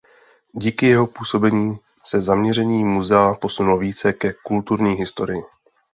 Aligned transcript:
Díky 0.53 0.85
jeho 0.87 1.07
působení 1.07 1.77
se 2.03 2.21
zaměření 2.21 2.83
muzea 2.85 3.33
posunulo 3.33 3.77
více 3.77 4.13
ke 4.13 4.33
kulturní 4.43 4.93
historii. 4.93 5.41